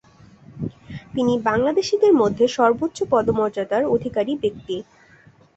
[1.13, 4.75] তিনি বাংলাদেশীদের মধ্যে সর্বোচ্চ পদমর্যাদার অধিকারী ব্যক্তি।